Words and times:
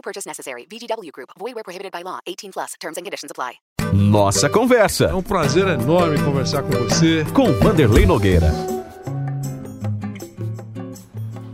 No 0.00 0.02
purchase 0.02 0.26
necessary. 0.26 0.64
VGW 0.64 1.12
Group. 1.12 1.28
Void 1.38 1.54
where 1.54 1.62
prohibited 1.62 1.92
by 1.92 2.02
law. 2.02 2.20
18 2.26 2.52
plus. 2.52 2.72
Terms 2.80 2.96
and 2.96 3.04
conditions 3.04 3.30
apply. 3.30 3.58
Nossa 3.92 4.46
É 4.46 4.48
Conversa, 4.48 5.14
um 5.14 5.22
prazer 5.22 5.66
enorme 5.68 6.16
conversar 6.24 6.62
com 6.62 6.70
você. 6.70 7.24
com 7.34 7.52
Vanderlei 7.52 8.06
Nogueira. 8.06 8.50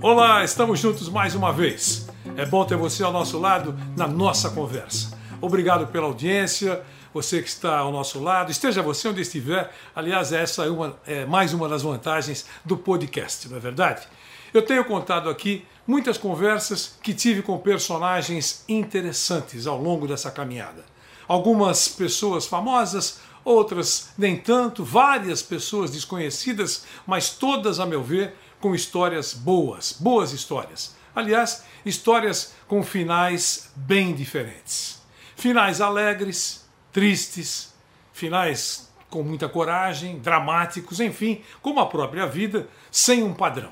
Olá, 0.00 0.44
estamos 0.44 0.78
juntos 0.78 1.08
mais 1.08 1.34
uma 1.34 1.52
vez. 1.52 2.06
É 2.36 2.46
bom 2.46 2.64
ter 2.64 2.76
você 2.76 3.02
ao 3.02 3.10
nosso 3.10 3.36
lado 3.40 3.76
na 3.96 4.06
nossa 4.06 4.50
conversa. 4.50 5.18
Obrigado 5.40 5.88
pela 5.88 6.06
audiência, 6.06 6.82
você 7.12 7.42
que 7.42 7.48
está 7.48 7.78
ao 7.78 7.90
nosso 7.90 8.22
lado, 8.22 8.52
esteja 8.52 8.80
você 8.80 9.08
onde 9.08 9.22
estiver. 9.22 9.72
Aliás, 9.94 10.32
essa 10.32 10.66
é, 10.66 10.70
uma, 10.70 10.96
é 11.04 11.24
mais 11.24 11.52
uma 11.52 11.68
das 11.68 11.82
vantagens 11.82 12.46
do 12.64 12.76
podcast, 12.76 13.48
não 13.48 13.56
é 13.56 13.60
verdade? 13.60 14.06
Eu 14.54 14.62
tenho 14.62 14.84
contado 14.84 15.28
aqui 15.28 15.64
muitas 15.86 16.18
conversas 16.18 16.98
que 17.02 17.14
tive 17.14 17.42
com 17.42 17.58
personagens 17.58 18.64
interessantes 18.68 19.66
ao 19.66 19.80
longo 19.80 20.06
dessa 20.06 20.30
caminhada. 20.30 20.84
Algumas 21.28 21.88
pessoas 21.88 22.46
famosas, 22.46 23.20
outras 23.44 24.10
nem 24.18 24.36
tanto, 24.36 24.84
várias 24.84 25.42
pessoas 25.42 25.90
desconhecidas, 25.90 26.84
mas 27.06 27.30
todas, 27.30 27.78
a 27.78 27.86
meu 27.86 28.02
ver, 28.02 28.34
com 28.60 28.74
histórias 28.74 29.32
boas, 29.32 29.96
boas 29.98 30.32
histórias. 30.32 30.94
Aliás, 31.14 31.64
histórias 31.84 32.54
com 32.66 32.82
finais 32.82 33.70
bem 33.74 34.14
diferentes. 34.14 35.00
Finais 35.36 35.80
alegres, 35.80 36.66
tristes, 36.92 37.72
finais 38.12 38.88
com 39.08 39.22
muita 39.22 39.48
coragem, 39.48 40.18
dramáticos, 40.18 41.00
enfim, 41.00 41.42
como 41.62 41.80
a 41.80 41.86
própria 41.86 42.26
vida, 42.26 42.68
sem 42.90 43.22
um 43.22 43.32
padrão. 43.32 43.70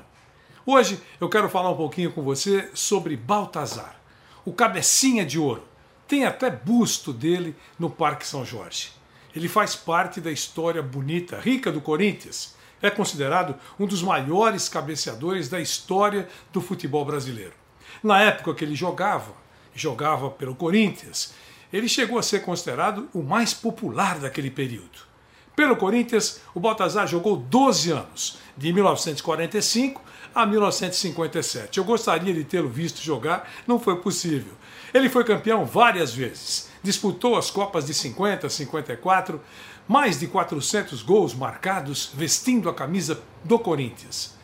Hoje 0.67 0.99
eu 1.21 1.29
quero 1.29 1.47
falar 1.47 1.69
um 1.69 1.77
pouquinho 1.77 2.11
com 2.11 2.23
você 2.23 2.71
sobre 2.73 3.15
Baltazar, 3.15 4.01
o 4.43 4.51
cabecinha 4.51 5.23
de 5.23 5.37
ouro. 5.37 5.63
Tem 6.07 6.25
até 6.25 6.49
busto 6.49 7.13
dele 7.13 7.55
no 7.77 7.87
Parque 7.87 8.25
São 8.25 8.43
Jorge. 8.43 8.91
Ele 9.35 9.47
faz 9.47 9.75
parte 9.75 10.19
da 10.19 10.31
história 10.31 10.81
bonita, 10.81 11.39
rica 11.39 11.71
do 11.71 11.79
Corinthians. 11.79 12.55
É 12.81 12.89
considerado 12.89 13.53
um 13.79 13.85
dos 13.85 14.01
maiores 14.01 14.67
cabeceadores 14.67 15.49
da 15.49 15.61
história 15.61 16.27
do 16.51 16.59
futebol 16.59 17.05
brasileiro. 17.05 17.53
Na 18.01 18.19
época 18.23 18.55
que 18.55 18.65
ele 18.65 18.73
jogava, 18.73 19.33
jogava 19.75 20.31
pelo 20.31 20.55
Corinthians, 20.55 21.35
ele 21.71 21.87
chegou 21.87 22.17
a 22.17 22.23
ser 22.23 22.39
considerado 22.39 23.07
o 23.13 23.21
mais 23.21 23.53
popular 23.53 24.17
daquele 24.17 24.49
período. 24.49 25.14
Pelo 25.55 25.77
Corinthians, 25.77 26.41
o 26.53 26.59
Baltazar 26.59 27.07
jogou 27.07 27.37
12 27.37 27.91
anos, 27.91 28.37
de 28.57 28.73
1945 28.73 30.01
a 30.33 30.45
1957. 30.45 31.77
Eu 31.77 31.85
gostaria 31.85 32.33
de 32.33 32.43
tê-lo 32.43 32.67
visto 32.67 33.01
jogar, 33.01 33.49
não 33.65 33.79
foi 33.79 33.95
possível. 33.97 34.53
Ele 34.93 35.09
foi 35.09 35.23
campeão 35.23 35.65
várias 35.65 36.13
vezes, 36.13 36.69
disputou 36.83 37.37
as 37.37 37.49
Copas 37.49 37.85
de 37.85 37.93
50, 37.93 38.49
54, 38.49 39.41
mais 39.87 40.19
de 40.19 40.27
400 40.27 41.01
gols 41.01 41.33
marcados 41.33 42.11
vestindo 42.13 42.69
a 42.69 42.73
camisa 42.73 43.21
do 43.43 43.57
Corinthians. 43.57 44.35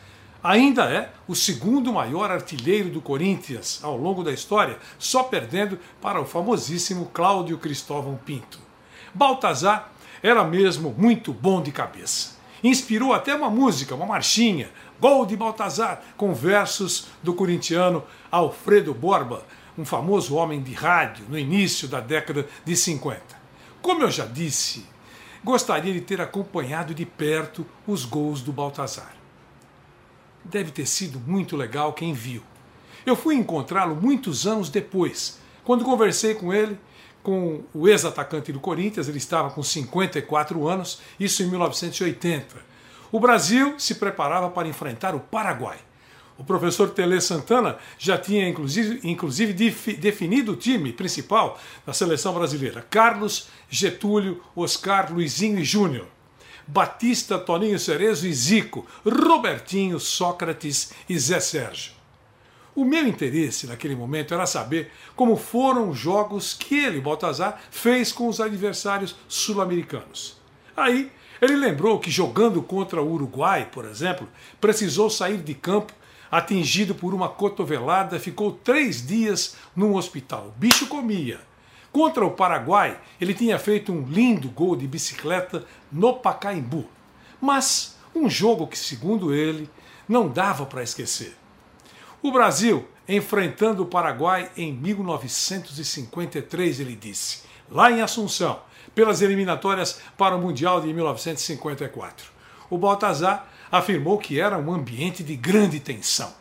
Ainda 0.42 0.90
é 0.90 1.12
o 1.28 1.36
segundo 1.36 1.92
maior 1.92 2.30
artilheiro 2.30 2.88
do 2.88 3.00
Corinthians 3.00 3.80
ao 3.82 3.96
longo 3.96 4.24
da 4.24 4.32
história, 4.32 4.78
só 4.98 5.22
perdendo 5.22 5.78
para 6.00 6.20
o 6.20 6.24
famosíssimo 6.24 7.10
Cláudio 7.12 7.58
Cristóvão 7.58 8.18
Pinto. 8.24 8.58
Baltazar 9.14 9.91
era 10.22 10.44
mesmo 10.44 10.94
muito 10.96 11.32
bom 11.32 11.60
de 11.60 11.72
cabeça. 11.72 12.36
Inspirou 12.62 13.12
até 13.12 13.34
uma 13.34 13.50
música, 13.50 13.94
uma 13.94 14.06
marchinha, 14.06 14.70
Gol 15.00 15.26
de 15.26 15.36
Baltazar, 15.36 16.00
com 16.16 16.32
versos 16.32 17.08
do 17.22 17.34
corintiano 17.34 18.04
Alfredo 18.30 18.94
Borba, 18.94 19.44
um 19.76 19.84
famoso 19.84 20.36
homem 20.36 20.62
de 20.62 20.72
rádio 20.72 21.24
no 21.28 21.36
início 21.36 21.88
da 21.88 21.98
década 21.98 22.46
de 22.64 22.76
50. 22.76 23.20
Como 23.80 24.02
eu 24.02 24.10
já 24.12 24.24
disse, 24.24 24.86
gostaria 25.42 25.92
de 25.92 26.00
ter 26.00 26.20
acompanhado 26.20 26.94
de 26.94 27.04
perto 27.04 27.66
os 27.84 28.04
gols 28.04 28.40
do 28.42 28.52
Baltazar. 28.52 29.12
Deve 30.44 30.70
ter 30.70 30.86
sido 30.86 31.18
muito 31.18 31.56
legal 31.56 31.92
quem 31.92 32.12
viu. 32.12 32.42
Eu 33.04 33.16
fui 33.16 33.34
encontrá-lo 33.34 33.96
muitos 33.96 34.46
anos 34.46 34.68
depois, 34.68 35.40
quando 35.64 35.84
conversei 35.84 36.34
com 36.36 36.54
ele, 36.54 36.78
com 37.22 37.62
o 37.72 37.88
ex-atacante 37.88 38.52
do 38.52 38.60
Corinthians, 38.60 39.08
ele 39.08 39.18
estava 39.18 39.50
com 39.50 39.62
54 39.62 40.66
anos, 40.66 41.00
isso 41.18 41.42
em 41.42 41.46
1980. 41.46 42.72
O 43.10 43.20
Brasil 43.20 43.74
se 43.78 43.96
preparava 43.96 44.50
para 44.50 44.68
enfrentar 44.68 45.14
o 45.14 45.20
Paraguai. 45.20 45.78
O 46.38 46.44
professor 46.44 46.90
Tele 46.90 47.20
Santana 47.20 47.76
já 47.98 48.18
tinha 48.18 48.48
inclusive, 48.48 49.00
inclusive 49.04 49.52
definido 49.52 50.52
o 50.52 50.56
time 50.56 50.92
principal 50.92 51.60
da 51.86 51.92
seleção 51.92 52.34
brasileira: 52.34 52.84
Carlos, 52.90 53.48
Getúlio, 53.68 54.42
Oscar, 54.56 55.12
Luizinho 55.12 55.58
e 55.58 55.64
Júnior. 55.64 56.06
Batista, 56.66 57.38
Toninho 57.38 57.78
Cerezo 57.78 58.26
e 58.26 58.32
Zico, 58.32 58.86
Robertinho, 59.04 59.98
Sócrates 60.00 60.92
e 61.08 61.18
Zé 61.18 61.40
Sérgio. 61.40 62.01
O 62.74 62.84
meu 62.84 63.06
interesse 63.06 63.66
naquele 63.66 63.94
momento 63.94 64.32
era 64.32 64.46
saber 64.46 64.90
como 65.14 65.36
foram 65.36 65.90
os 65.90 65.98
jogos 65.98 66.54
que 66.54 66.78
ele, 66.78 67.00
Baltazar, 67.00 67.60
fez 67.70 68.10
com 68.10 68.28
os 68.28 68.40
adversários 68.40 69.14
sul-americanos. 69.28 70.40
Aí 70.74 71.12
ele 71.40 71.56
lembrou 71.56 71.98
que 71.98 72.10
jogando 72.10 72.62
contra 72.62 73.02
o 73.02 73.12
Uruguai, 73.12 73.68
por 73.70 73.84
exemplo, 73.84 74.26
precisou 74.58 75.10
sair 75.10 75.38
de 75.38 75.54
campo 75.54 75.92
atingido 76.30 76.94
por 76.94 77.12
uma 77.12 77.28
cotovelada, 77.28 78.18
ficou 78.18 78.52
três 78.52 79.06
dias 79.06 79.56
num 79.76 79.94
hospital. 79.94 80.46
O 80.48 80.58
bicho 80.58 80.86
comia. 80.86 81.40
Contra 81.92 82.24
o 82.24 82.30
Paraguai, 82.30 82.98
ele 83.20 83.34
tinha 83.34 83.58
feito 83.58 83.92
um 83.92 84.06
lindo 84.06 84.48
gol 84.48 84.74
de 84.74 84.86
bicicleta 84.86 85.66
no 85.90 86.14
Pacaembu. 86.14 86.88
Mas 87.38 87.98
um 88.14 88.30
jogo 88.30 88.66
que, 88.66 88.78
segundo 88.78 89.34
ele, 89.34 89.68
não 90.08 90.26
dava 90.26 90.64
para 90.64 90.82
esquecer. 90.82 91.36
O 92.22 92.30
Brasil 92.30 92.86
enfrentando 93.08 93.82
o 93.82 93.86
Paraguai 93.86 94.48
em 94.56 94.72
1953, 94.72 96.78
ele 96.78 96.94
disse, 96.94 97.42
lá 97.68 97.90
em 97.90 98.00
Assunção, 98.00 98.60
pelas 98.94 99.20
eliminatórias 99.22 100.00
para 100.16 100.36
o 100.36 100.40
Mundial 100.40 100.80
de 100.80 100.94
1954. 100.94 102.30
O 102.70 102.78
Baltazar 102.78 103.48
afirmou 103.72 104.18
que 104.18 104.38
era 104.38 104.56
um 104.56 104.72
ambiente 104.72 105.24
de 105.24 105.34
grande 105.34 105.80
tensão. 105.80 106.32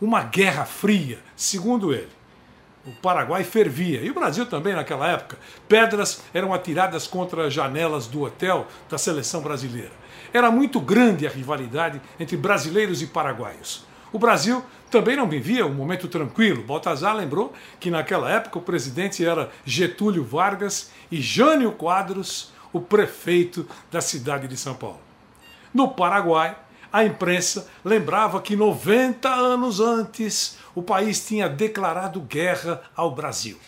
Uma 0.00 0.22
guerra 0.22 0.64
fria, 0.64 1.18
segundo 1.36 1.92
ele. 1.92 2.08
O 2.86 2.92
Paraguai 2.92 3.44
fervia, 3.44 4.00
e 4.00 4.10
o 4.10 4.14
Brasil 4.14 4.46
também 4.46 4.74
naquela 4.74 5.06
época. 5.06 5.38
Pedras 5.68 6.22
eram 6.32 6.54
atiradas 6.54 7.06
contra 7.06 7.48
as 7.48 7.52
janelas 7.52 8.06
do 8.06 8.22
hotel 8.22 8.66
da 8.88 8.96
seleção 8.96 9.42
brasileira. 9.42 9.92
Era 10.32 10.50
muito 10.50 10.80
grande 10.80 11.26
a 11.26 11.30
rivalidade 11.30 12.00
entre 12.18 12.34
brasileiros 12.34 13.02
e 13.02 13.08
paraguaios. 13.08 13.91
O 14.12 14.18
Brasil 14.18 14.62
também 14.90 15.16
não 15.16 15.26
vivia 15.26 15.66
um 15.66 15.72
momento 15.72 16.06
tranquilo. 16.06 16.62
Baltazar 16.62 17.16
lembrou 17.16 17.52
que 17.80 17.90
naquela 17.90 18.30
época 18.30 18.58
o 18.58 18.62
presidente 18.62 19.24
era 19.24 19.50
Getúlio 19.64 20.22
Vargas 20.22 20.90
e 21.10 21.20
Jânio 21.20 21.72
Quadros, 21.72 22.52
o 22.72 22.80
prefeito 22.80 23.66
da 23.90 24.00
cidade 24.00 24.46
de 24.46 24.56
São 24.56 24.74
Paulo. 24.74 25.00
No 25.72 25.88
Paraguai, 25.88 26.56
a 26.92 27.04
imprensa 27.04 27.66
lembrava 27.82 28.40
que 28.42 28.54
90 28.54 29.28
anos 29.28 29.80
antes 29.80 30.58
o 30.74 30.82
país 30.82 31.26
tinha 31.26 31.48
declarado 31.48 32.20
guerra 32.20 32.82
ao 32.94 33.14
Brasil. 33.14 33.58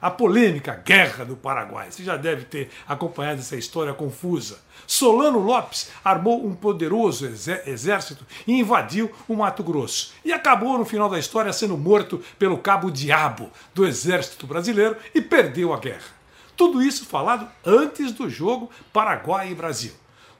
A 0.00 0.10
polêmica 0.10 0.80
Guerra 0.84 1.24
do 1.24 1.36
Paraguai. 1.36 1.90
Você 1.90 2.02
já 2.02 2.16
deve 2.16 2.44
ter 2.44 2.70
acompanhado 2.88 3.40
essa 3.40 3.56
história 3.56 3.92
confusa. 3.92 4.58
Solano 4.86 5.38
Lopes 5.38 5.90
armou 6.02 6.44
um 6.44 6.54
poderoso 6.54 7.26
exército 7.26 8.26
e 8.46 8.58
invadiu 8.58 9.10
o 9.28 9.36
Mato 9.36 9.62
Grosso. 9.62 10.12
E 10.24 10.32
acabou, 10.32 10.78
no 10.78 10.84
final 10.84 11.08
da 11.08 11.18
história, 11.18 11.52
sendo 11.52 11.76
morto 11.76 12.22
pelo 12.38 12.58
cabo 12.58 12.90
Diabo 12.90 13.50
do 13.74 13.86
exército 13.86 14.46
brasileiro 14.46 14.96
e 15.14 15.20
perdeu 15.20 15.72
a 15.74 15.78
guerra. 15.78 16.18
Tudo 16.56 16.82
isso 16.82 17.06
falado 17.06 17.48
antes 17.64 18.12
do 18.12 18.28
jogo 18.28 18.70
Paraguai 18.92 19.50
e 19.50 19.54
Brasil. 19.54 19.92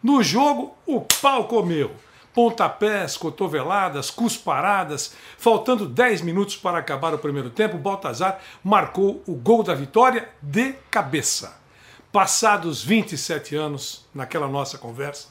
No 0.02 0.22
jogo, 0.22 0.74
o 0.86 1.02
pau 1.02 1.44
comeu. 1.44 1.94
Pontapés, 2.40 3.18
cotoveladas, 3.18 4.10
cusparadas. 4.10 5.14
Faltando 5.36 5.86
10 5.86 6.22
minutos 6.22 6.56
para 6.56 6.78
acabar 6.78 7.12
o 7.12 7.18
primeiro 7.18 7.50
tempo, 7.50 7.76
Baltazar 7.76 8.40
marcou 8.64 9.22
o 9.26 9.34
gol 9.34 9.62
da 9.62 9.74
vitória 9.74 10.30
de 10.40 10.72
cabeça. 10.90 11.60
Passados 12.10 12.82
27 12.82 13.54
anos, 13.54 14.08
naquela 14.14 14.48
nossa 14.48 14.78
conversa, 14.78 15.28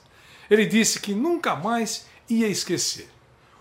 ele 0.52 0.68
disse 0.68 1.00
que 1.00 1.16
nunca 1.16 1.56
mais 1.56 2.08
ia 2.30 2.48
esquecer. 2.48 3.10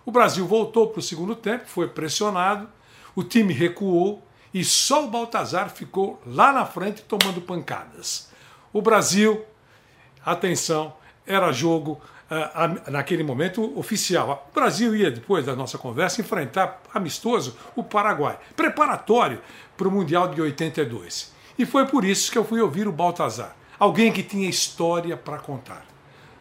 O 0.05 0.13
Brasil 0.13 0.47
voltou 0.47 0.89
para 0.89 1.01
o 1.01 1.03
segundo 1.03 1.35
tempo, 1.35 1.65
foi 1.67 1.89
pressionado, 1.89 2.69
o 3.17 3.25
time 3.25 3.55
recuou 3.55 4.23
e 4.53 4.63
só 4.63 5.07
o 5.07 5.09
Baltazar 5.09 5.71
ficou 5.71 6.21
lá 6.27 6.53
na 6.53 6.67
frente 6.67 7.01
tomando 7.01 7.41
pancadas. 7.41 8.29
O 8.75 8.83
Brasil, 8.83 9.43
atenção, 10.23 10.93
era 11.27 11.51
jogo 11.51 11.99
naquele 12.91 13.23
momento 13.23 13.79
oficial. 13.79 14.49
O 14.51 14.55
Brasil 14.55 14.95
ia, 14.95 15.11
depois 15.11 15.47
da 15.47 15.57
nossa 15.57 15.79
conversa, 15.79 16.21
enfrentar 16.21 16.83
amistoso 16.93 17.57
o 17.75 17.83
Paraguai, 17.83 18.39
preparatório 18.55 19.41
para 19.77 19.89
o 19.89 19.91
Mundial 19.91 20.29
de 20.29 20.41
82. 20.41 21.33
E 21.59 21.65
foi 21.65 21.87
por 21.87 22.05
isso 22.05 22.31
que 22.31 22.39
eu 22.39 22.45
fui 22.45 22.61
ouvir 22.61 22.87
o 22.87 22.93
Baltazar, 22.93 23.57
alguém 23.79 24.13
que 24.13 24.23
tinha 24.23 24.49
história 24.49 25.17
para 25.17 25.39
contar. 25.39 25.85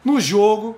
No 0.04 0.20
jogo 0.20 0.78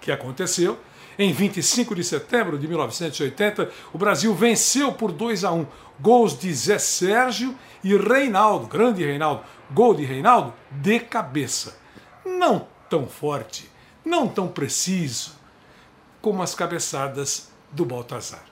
que 0.00 0.12
aconteceu, 0.12 0.78
em 1.18 1.32
25 1.32 1.94
de 1.94 2.04
setembro 2.04 2.58
de 2.58 2.68
1980, 2.68 3.70
o 3.92 3.98
Brasil 3.98 4.32
venceu 4.34 4.92
por 4.92 5.10
2 5.10 5.44
a 5.44 5.52
1. 5.52 5.66
Gols 6.00 6.38
de 6.38 6.52
Zé 6.54 6.78
Sérgio 6.78 7.56
e 7.82 7.96
Reinaldo, 7.96 8.68
grande 8.68 9.04
Reinaldo. 9.04 9.42
Gol 9.72 9.94
de 9.94 10.04
Reinaldo 10.04 10.54
de 10.70 11.00
cabeça. 11.00 11.76
Não 12.24 12.68
tão 12.88 13.06
forte, 13.06 13.68
não 14.08 14.26
tão 14.26 14.48
preciso 14.48 15.32
como 16.20 16.42
as 16.42 16.54
cabeçadas 16.54 17.50
do 17.70 17.84
Baltazar. 17.84 18.42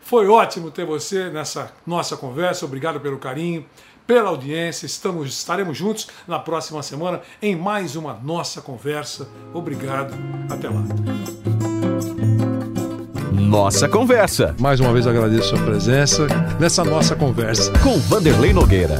Foi 0.00 0.28
ótimo 0.28 0.70
ter 0.70 0.84
você 0.84 1.30
nessa 1.30 1.72
nossa 1.86 2.16
conversa. 2.16 2.64
Obrigado 2.64 3.00
pelo 3.00 3.18
carinho, 3.18 3.64
pela 4.06 4.28
audiência. 4.28 4.84
Estamos, 4.84 5.28
estaremos 5.28 5.76
juntos 5.76 6.08
na 6.26 6.38
próxima 6.38 6.82
semana 6.82 7.22
em 7.40 7.56
mais 7.56 7.96
uma 7.96 8.14
nossa 8.14 8.60
conversa. 8.60 9.28
Obrigado. 9.54 10.12
Até 10.50 10.68
lá. 10.68 10.82
Nossa 13.32 13.86
Conversa. 13.86 14.56
Mais 14.58 14.80
uma 14.80 14.92
vez 14.92 15.06
agradeço 15.06 15.54
a 15.54 15.56
sua 15.56 15.66
presença 15.66 16.26
nessa 16.58 16.82
nossa 16.84 17.14
conversa. 17.14 17.70
Com 17.82 17.98
Vanderlei 17.98 18.52
Nogueira. 18.52 18.98